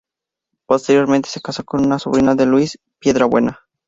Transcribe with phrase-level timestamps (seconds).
[0.65, 3.59] Posteriormente se casó con una sobrina de Luis Piedrabuena.